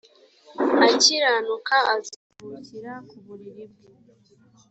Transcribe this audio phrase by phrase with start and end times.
[0.87, 3.89] akiranuka azaruhukira ku buriri bwe